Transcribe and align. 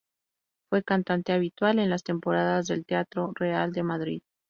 Fue 0.71 0.81
cantante 0.81 1.31
habitual 1.31 1.77
en 1.77 1.91
las 1.91 2.01
temporadas 2.01 2.65
del 2.65 2.87
Teatro 2.87 3.33
Real 3.35 3.71
de 3.71 3.83
Madrid. 3.83 4.21